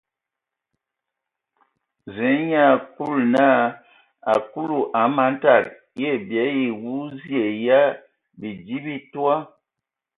Zǝ 2.13 2.29
nye 2.47 2.59
ai 2.69 2.77
Kulu 2.93 3.23
naa: 3.33 3.63
a 4.31 4.33
Kulu, 4.51 4.77
a 5.01 5.03
man 5.15 5.33
tad, 5.43 5.63
eyə 5.99 6.11
bii 6.27 6.51
awu 6.73 6.91
zie 7.21 7.43
ya 7.65 7.81
bidi 8.39 8.77
bi 8.85 8.95
toa? 9.11 9.37